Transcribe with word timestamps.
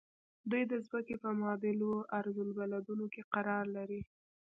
دوی 0.49 0.63
د 0.71 0.73
ځمکې 0.85 1.15
په 1.23 1.29
معتدلو 1.39 1.91
عرض 2.17 2.37
البلدونو 2.45 3.05
کې 3.13 3.21
قرار 3.33 3.65
لري. 3.77 4.01